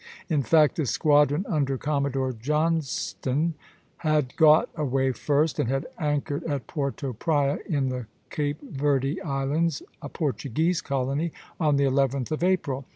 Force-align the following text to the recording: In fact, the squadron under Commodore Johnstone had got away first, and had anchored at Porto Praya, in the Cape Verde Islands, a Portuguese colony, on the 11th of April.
In 0.31 0.41
fact, 0.41 0.77
the 0.77 0.87
squadron 0.87 1.45
under 1.47 1.77
Commodore 1.77 2.33
Johnstone 2.33 3.53
had 3.97 4.35
got 4.35 4.67
away 4.75 5.11
first, 5.11 5.59
and 5.59 5.69
had 5.69 5.85
anchored 5.99 6.43
at 6.45 6.65
Porto 6.65 7.13
Praya, 7.13 7.59
in 7.67 7.89
the 7.89 8.07
Cape 8.31 8.59
Verde 8.63 9.21
Islands, 9.21 9.83
a 10.01 10.09
Portuguese 10.09 10.81
colony, 10.81 11.31
on 11.59 11.75
the 11.75 11.83
11th 11.83 12.31
of 12.31 12.43
April. 12.43 12.85